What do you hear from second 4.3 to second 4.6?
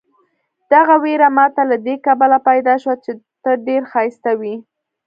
وې.